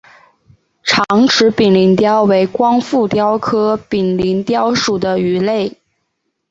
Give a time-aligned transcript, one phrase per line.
[0.83, 5.77] 长齿柄鳞鲷为光腹鲷科柄鳞鲷属的鱼类。